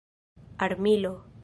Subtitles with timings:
[0.59, 1.13] armilo